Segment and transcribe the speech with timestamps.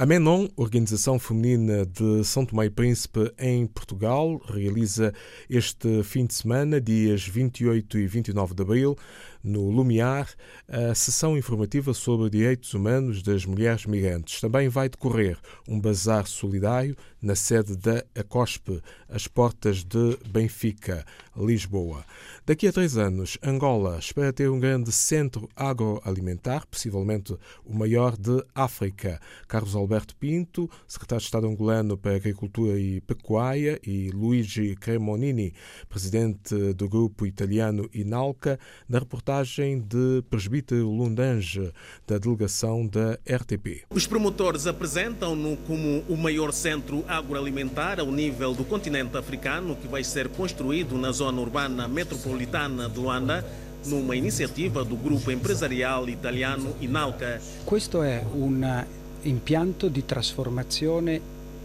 [0.00, 5.12] A Menon, Organização Feminina de São Tomé e Príncipe em Portugal, realiza
[5.50, 8.96] este fim de semana, dias 28 e 29 de abril,
[9.42, 10.28] no Lumiar,
[10.68, 14.40] a sessão informativa sobre direitos humanos das mulheres migrantes.
[14.40, 15.36] Também vai decorrer
[15.66, 21.04] um bazar solidário na sede da ACOSP, às portas de Benfica,
[21.38, 22.04] Lisboa.
[22.44, 28.42] Daqui a três anos, Angola espera ter um grande centro agroalimentar, possivelmente o maior de
[28.54, 29.20] África.
[29.46, 35.52] Carlos Alberto Pinto, secretário de Estado angolano para Agricultura e Pecuária, e Luigi Cremonini,
[35.88, 41.72] presidente do grupo italiano Inalca, na reportagem de Presbítero Lundange,
[42.06, 43.84] da delegação da RTP.
[43.90, 50.02] Os promotores apresentam-no como o maior centro agroalimentar ao nível do continente africano que vai
[50.02, 53.44] ser construído na zona urbana metropolitana de Luanda
[53.84, 57.38] numa iniziativa do gruppo empresariale italiano Inalca.
[57.64, 58.84] Questo è un
[59.22, 61.20] impianto di trasformazione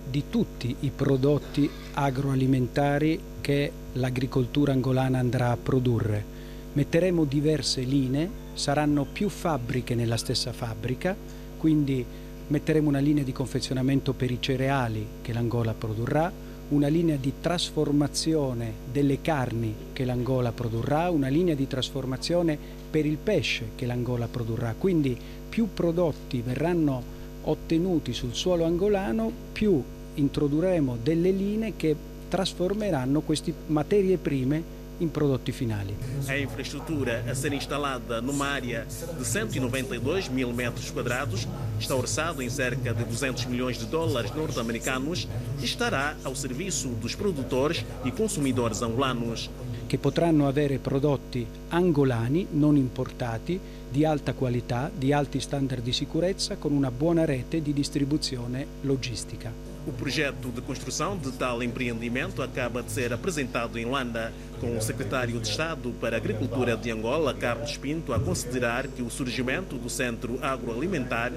[0.09, 6.31] di tutti i prodotti agroalimentari che l'agricoltura angolana andrà a produrre.
[6.73, 11.15] Metteremo diverse linee, saranno più fabbriche nella stessa fabbrica,
[11.57, 12.05] quindi
[12.47, 16.31] metteremo una linea di confezionamento per i cereali che l'Angola produrrà,
[16.69, 22.57] una linea di trasformazione delle carni che l'Angola produrrà, una linea di trasformazione
[22.89, 24.73] per il pesce che l'Angola produrrà.
[24.77, 25.17] Quindi
[25.49, 27.01] più prodotti verranno
[27.43, 29.81] ottenuti sul suolo angolano, più
[30.15, 31.95] introdurremo delle linee che
[32.29, 35.89] trasformeranno queste materie prime em produtos finais.
[36.27, 38.85] A infraestrutura a ser instalada numa área
[39.17, 41.47] de 192 mil metros quadrados
[41.79, 45.27] está orçado em cerca de 200 milhões de dólares norte-americanos
[45.61, 49.49] e estará ao serviço dos produtores e consumidores angolanos.
[49.87, 53.59] Che potranno avere prodotti angolani, non importati,
[53.91, 59.72] di alta qualità, di alti standard di sicurezza, con una buona rete di distribuzione logistica.
[59.85, 64.81] O projeto de construção de tal empreendimento acaba de ser apresentado em Luanda, com o
[64.81, 69.75] secretário de Estado para a Agricultura de Angola, Carlos Pinto, a considerar que o surgimento
[69.77, 71.33] do centro agroalimentar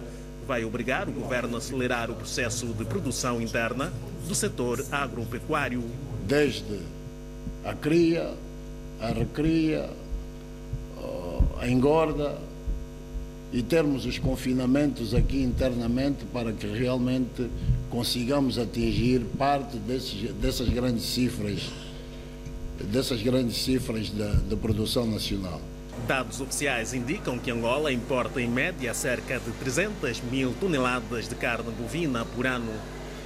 [0.47, 3.93] vai obrigar o governo a acelerar o processo de produção interna
[4.29, 5.83] do setor agropecuário.
[6.25, 6.79] Desde
[7.65, 8.33] a cria,
[9.01, 9.91] a recria,
[11.61, 12.39] a engorda
[13.53, 17.51] e termos os confinamentos aqui internamente para que realmente
[17.91, 21.71] consigamos atingir parte desses, dessas grandes cifras,
[22.81, 25.61] dessas grandes cifras da, da produção nacional.
[26.07, 31.73] Dados oficiais indicam que Angola importa em média cerca de 300 mil toneladas de carne
[31.73, 32.73] bovina por ano.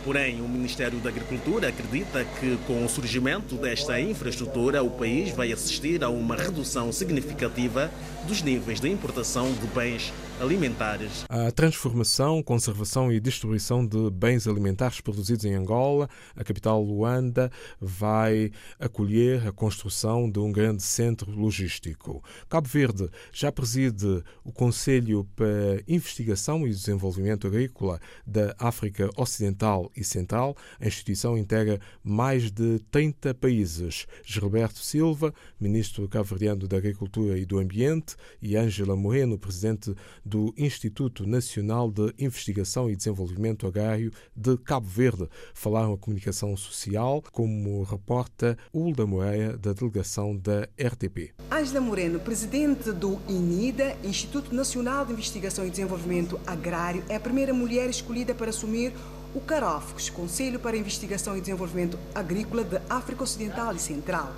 [0.05, 5.53] Porém, o Ministério da Agricultura acredita que, com o surgimento desta infraestrutura, o país vai
[5.53, 7.91] assistir a uma redução significativa
[8.27, 11.27] dos níveis de importação de bens alimentares.
[11.29, 18.51] A transformação, conservação e distribuição de bens alimentares produzidos em Angola, a capital Luanda, vai
[18.79, 22.25] acolher a construção de um grande centro logístico.
[22.49, 30.05] Cabo Verde já preside o Conselho para Investigação e Desenvolvimento Agrícola da África Ocidental e
[30.05, 30.57] Central.
[30.81, 34.07] A instituição integra mais de 30 países.
[34.25, 41.27] Gilberto Silva, ministro cabo-verdiano da Agricultura e do Ambiente, e Ângela Moreno, presidente do Instituto
[41.27, 45.29] Nacional de Investigação e Desenvolvimento Agrário de Cabo Verde.
[45.55, 51.33] Falaram a comunicação social, como reporta Hulda Moreira, da delegação da RTP.
[51.51, 57.53] Ângela Moreno, presidente do INIDA, Instituto Nacional de Investigação e Desenvolvimento Agrário, é a primeira
[57.53, 58.93] mulher escolhida para assumir
[59.35, 64.33] o CAROFCS, Conselho para Investigação e Desenvolvimento Agrícola de África Ocidental e Central.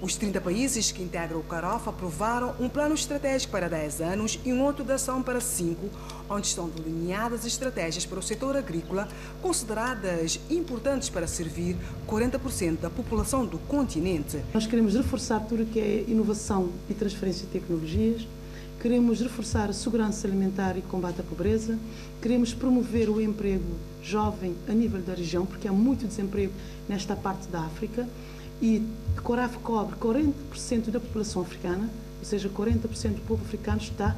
[0.00, 4.50] Os 30 países que integram o CAROF aprovaram um plano estratégico para 10 anos e
[4.50, 5.90] um outro de ação para 5,
[6.30, 9.06] onde estão delineadas estratégias para o setor agrícola,
[9.42, 11.76] consideradas importantes para servir
[12.08, 14.42] 40% da população do continente.
[14.54, 18.26] Nós queremos reforçar tudo o que é inovação e transferência de tecnologias,
[18.80, 21.78] queremos reforçar a segurança alimentar e combate à pobreza,
[22.22, 26.52] queremos promover o emprego jovem a nível da região, porque há muito desemprego
[26.88, 28.08] nesta parte da África
[28.60, 28.82] e
[29.22, 34.16] Coraf cobre 40% da população africana, ou seja, 40% do povo africano está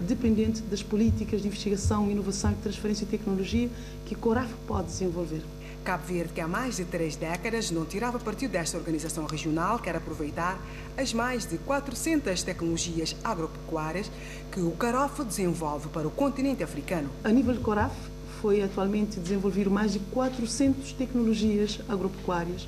[0.00, 3.68] dependente das políticas de investigação, inovação e transferência de tecnologia
[4.06, 5.42] que Coraf pode desenvolver.
[5.84, 9.94] Cabo Verde, que há mais de três décadas não tirava partido desta organização regional, quer
[9.94, 10.58] aproveitar
[10.96, 14.10] as mais de 400 tecnologias agropecuárias
[14.50, 17.10] que o CAROF desenvolve para o continente africano.
[17.22, 17.94] A nível de CORAF,
[18.40, 22.66] foi atualmente desenvolver mais de 400 tecnologias agropecuárias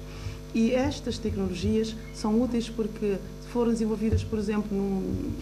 [0.54, 3.16] e estas tecnologias são úteis porque
[3.50, 5.32] foram desenvolvidas, por exemplo, num,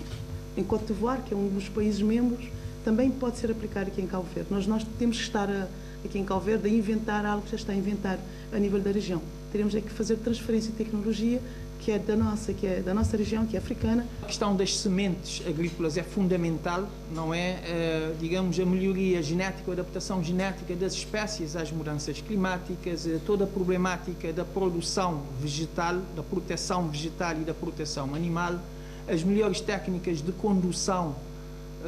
[0.56, 2.44] em Côte d'Ivoire, que é um dos países membros,
[2.84, 4.52] também pode ser aplicado aqui em Cabo Verde.
[4.52, 5.66] Nós, nós temos que estar a,
[6.04, 8.18] aqui em Calverde a inventar algo que já está a inventar
[8.52, 9.20] a nível da região.
[9.50, 11.40] Teremos é que fazer transferência de tecnologia
[11.84, 14.06] que é da nossa, que é da nossa região, que é africana.
[14.22, 19.74] A questão das sementes agrícolas é fundamental, não é, eh, digamos, a melhoria genética, a
[19.74, 26.22] adaptação genética das espécies às mudanças climáticas, eh, toda a problemática da produção vegetal, da
[26.22, 28.58] proteção vegetal e da proteção animal,
[29.06, 31.14] as melhores técnicas de condução,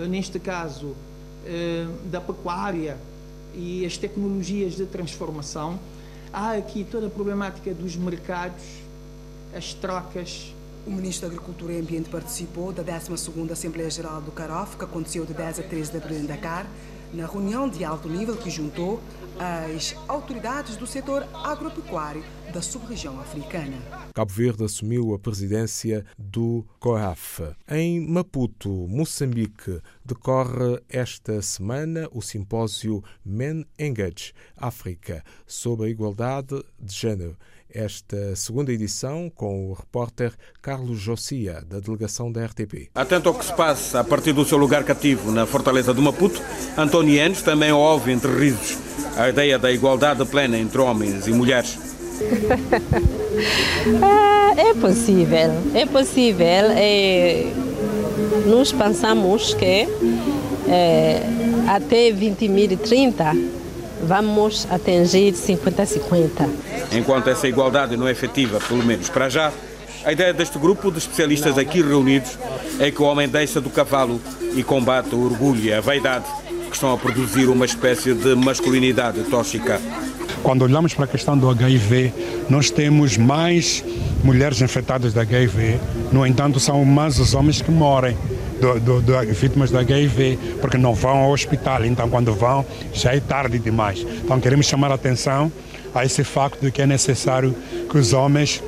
[0.08, 0.94] neste caso,
[2.10, 2.96] da pecuária
[3.54, 5.78] e as tecnologias de transformação.
[6.32, 8.62] Há aqui toda a problemática dos mercados,
[9.56, 10.52] as trocas.
[10.86, 15.24] O Ministro da Agricultura e Ambiente participou da 12ª Assembleia Geral do CAROF, que aconteceu
[15.24, 16.66] de 10 a 13 de abril em Dakar,
[17.12, 19.00] na reunião de alto nível que juntou
[19.38, 23.76] as autoridades do setor agropecuário da sub-região africana.
[24.14, 27.42] Cabo Verde assumiu a presidência do COAF.
[27.68, 36.94] Em Maputo, Moçambique, decorre esta semana o simpósio Men Engage África sobre a igualdade de
[36.94, 37.36] género
[37.76, 40.32] esta segunda edição com o repórter
[40.62, 42.90] Carlos Jossia, da delegação da RTP.
[42.94, 46.40] Atento ao que se passa a partir do seu lugar cativo na Fortaleza do Maputo,
[46.76, 51.78] António Enes também ouve entre risos a ideia da igualdade plena entre homens e mulheres.
[54.00, 56.46] Ah, é possível, é possível.
[56.46, 57.44] É,
[58.46, 59.86] nós pensamos que
[60.66, 61.22] é,
[61.68, 63.36] até 2030
[64.02, 66.48] vamos atingir 50-50.
[66.92, 69.52] Enquanto essa igualdade não é efetiva, pelo menos para já,
[70.02, 72.38] a ideia deste grupo de especialistas aqui reunidos
[72.80, 74.18] é que o homem deixa do cavalo
[74.54, 76.24] e combate o orgulho e a vaidade
[76.76, 79.80] que estão a produzir uma espécie de masculinidade tóxica.
[80.42, 82.12] Quando olhamos para a questão do HIV,
[82.50, 83.82] nós temos mais
[84.22, 85.80] mulheres infectadas de HIV,
[86.12, 88.16] no entanto, são mais os homens que morrem.
[88.60, 93.14] Do, do, do, vítimas do HIV, porque não vão ao hospital, então quando vão já
[93.14, 94.00] é tarde demais.
[94.24, 95.52] Então queremos chamar a atenção
[95.94, 97.54] a esse facto de que é necessário
[97.90, 98.62] que os homens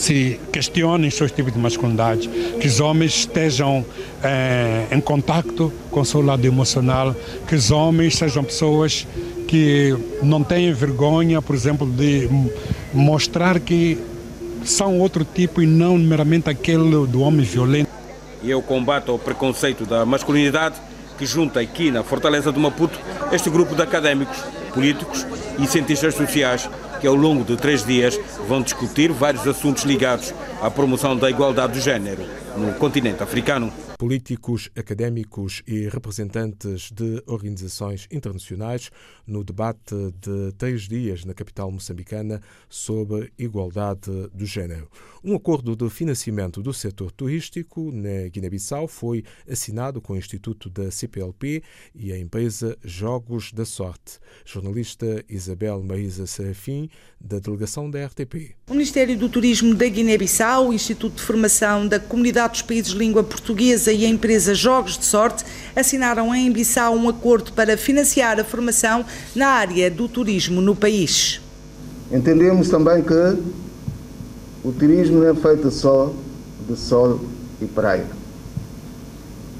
[0.00, 2.26] se questionem seus tipos de masculinidade,
[2.58, 3.84] que os homens estejam
[4.22, 7.14] eh, em contato com o seu lado emocional,
[7.46, 9.06] que os homens sejam pessoas
[9.46, 12.30] que não têm vergonha, por exemplo, de
[12.94, 13.98] mostrar que
[14.64, 17.90] são outro tipo e não meramente aquele do homem violento.
[18.42, 20.76] E é o combate ao preconceito da masculinidade
[21.18, 22.98] que junta aqui na Fortaleza do Maputo
[23.30, 24.38] este grupo de académicos,
[24.72, 25.26] políticos
[25.58, 26.70] e cientistas sociais
[27.00, 31.74] que ao longo de três dias vão discutir vários assuntos ligados à promoção da igualdade
[31.74, 32.22] de género
[32.56, 38.90] no continente africano políticos, académicos e representantes de organizações internacionais
[39.26, 44.88] no debate de três dias na capital moçambicana sobre igualdade do género.
[45.22, 50.90] Um acordo de financiamento do setor turístico na Guiné-Bissau foi assinado com o Instituto da
[50.90, 51.62] CPLP
[51.94, 54.18] e a empresa Jogos da Sorte.
[54.46, 56.88] Jornalista Isabel Marisa Serafim,
[57.20, 58.56] da delegação da RTP.
[58.70, 62.98] O Ministério do Turismo da Guiné-Bissau, o Instituto de Formação da Comunidade dos Países de
[62.98, 65.44] Língua Portuguesa e a empresa Jogos de Sorte
[65.76, 69.04] assinaram em Bissau um acordo para financiar a formação
[69.34, 71.40] na área do turismo no país.
[72.10, 73.38] Entendemos também que
[74.64, 76.12] o turismo não é feito só
[76.68, 77.20] de sol
[77.60, 78.06] e praia.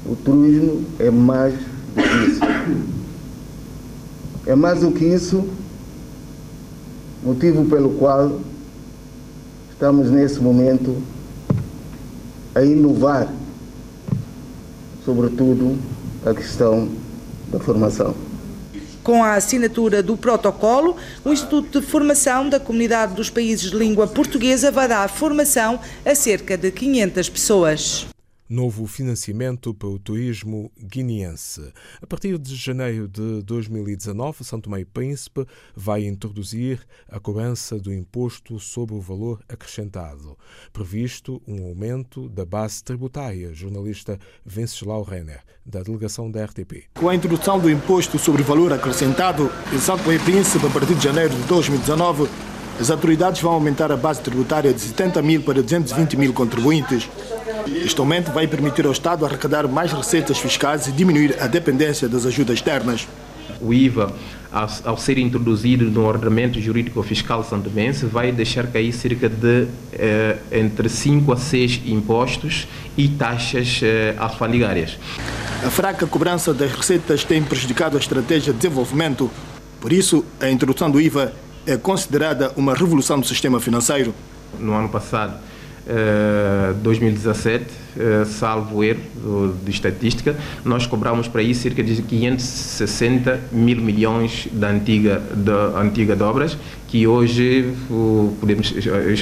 [0.05, 2.41] O turismo é mais do que isso.
[4.45, 5.47] É mais do que isso
[7.23, 8.41] motivo pelo qual
[9.81, 11.01] estamos nesse momento
[12.53, 13.27] a inovar,
[15.03, 15.75] sobretudo,
[16.23, 16.87] a questão
[17.47, 18.13] da formação.
[19.01, 20.95] Com a assinatura do protocolo,
[21.25, 26.13] o Instituto de Formação da Comunidade dos Países de Língua Portuguesa vai dar formação a
[26.13, 28.07] cerca de 500 pessoas
[28.51, 31.71] novo financiamento para o turismo guineense.
[32.01, 38.59] A partir de janeiro de 2019, Santo e Príncipe vai introduzir a cobrança do imposto
[38.59, 40.37] sobre o valor acrescentado.
[40.73, 43.53] Previsto um aumento da base tributária.
[43.53, 46.89] Jornalista Venceslau Renner, da delegação da RTP.
[46.95, 50.95] Com a introdução do imposto sobre o valor acrescentado em Santo e Príncipe a partir
[50.95, 52.27] de janeiro de 2019,
[52.81, 57.07] as autoridades vão aumentar a base tributária de 70 mil para 220 mil contribuintes.
[57.67, 62.25] Este aumento vai permitir ao Estado arrecadar mais receitas fiscais e diminuir a dependência das
[62.25, 63.07] ajudas externas.
[63.59, 64.11] O IVA,
[64.51, 70.89] ao, ser introduzido no ordenamento jurídico fiscal santomense, vai deixar cair cerca de eh, entre
[70.89, 74.97] 5 a 6 impostos e taxas eh, alfandegárias.
[75.63, 79.29] A fraca cobrança das receitas tem prejudicado a estratégia de desenvolvimento.
[79.79, 81.33] Por isso, a introdução do IVA
[81.67, 84.13] é considerada uma revolução do sistema financeiro.
[84.59, 85.35] No ano passado,
[86.81, 94.47] 2017, uh, salvo erro de estatística, nós cobramos para isso cerca de 560 mil milhões
[94.51, 96.57] da antiga, da antiga de obras,
[96.87, 97.73] que hoje
[98.39, 98.73] podemos,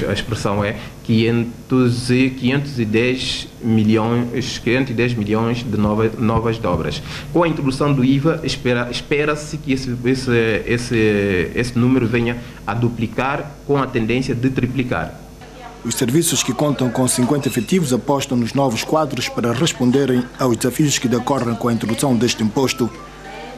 [0.08, 7.00] a expressão é 500, 510 milhões, 510 milhões de novas, novas dobras.
[7.32, 12.74] Com a introdução do IVA, espera-se espera que esse, esse, esse, esse número venha a
[12.74, 15.29] duplicar com a tendência de triplicar.
[15.82, 20.98] Os serviços que contam com 50 efetivos apostam nos novos quadros para responderem aos desafios
[20.98, 22.90] que decorrem com a introdução deste imposto.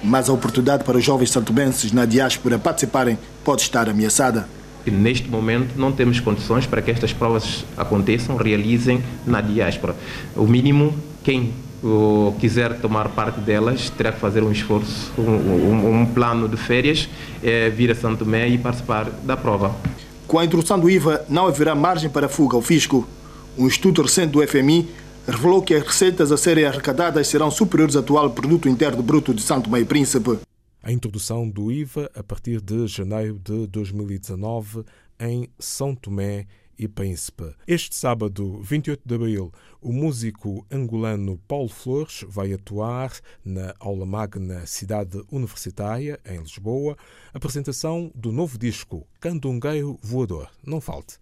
[0.04, 4.48] Mas a oportunidade para os jovens santobenses na diáspora participarem pode estar ameaçada.
[4.86, 9.96] Neste momento não temos condições para que estas provas aconteçam, realizem na diáspora.
[10.36, 11.52] O mínimo, quem
[12.38, 17.08] quiser tomar parte delas terá que fazer um esforço, um, um, um plano de férias,
[17.42, 19.74] é, vir a Santo Tomé e participar da prova.
[20.32, 23.06] Com a introdução do IVA, não haverá margem para fuga ao fisco.
[23.58, 24.88] Um estudo recente do FMI
[25.28, 29.42] revelou que as receitas a serem arrecadadas serão superiores ao atual produto interno bruto de
[29.42, 30.38] Santo Meio Príncipe.
[30.82, 34.86] A introdução do IVA a partir de janeiro de 2019
[35.20, 36.46] em São Tomé
[36.82, 37.54] e Príncipe.
[37.66, 43.12] Este sábado, 28 de abril, o músico angolano Paulo Flores vai atuar
[43.44, 46.96] na Aula Magna Cidade Universitária, em Lisboa,
[47.32, 50.50] apresentação do novo disco Candungueiro Voador.
[50.66, 51.18] Não falte.